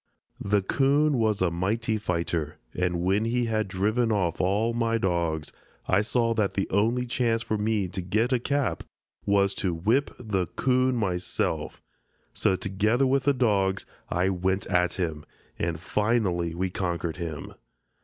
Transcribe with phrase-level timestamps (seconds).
[0.43, 5.51] The 'coon was a mighty fighter, and when he had driven off all my dogs
[5.87, 8.81] I saw that the only chance for me to get a cap
[9.27, 11.83] was to whip the 'coon myself,
[12.33, 15.23] so together with the dogs I went at him,
[15.59, 17.53] and finally we conquered him.